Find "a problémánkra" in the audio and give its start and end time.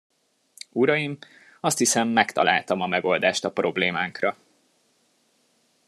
3.45-4.37